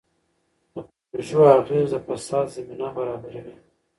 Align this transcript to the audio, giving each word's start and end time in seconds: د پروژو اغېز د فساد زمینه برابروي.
د 0.73 0.75
پروژو 1.09 1.41
اغېز 1.59 1.89
د 1.93 1.95
فساد 2.07 2.47
زمینه 2.55 2.87
برابروي. 2.97 3.55